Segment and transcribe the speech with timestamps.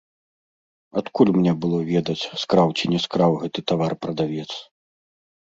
[1.01, 4.49] Адкуль мне было ведаць, скраў ці не скраў гэты тавар прадавец?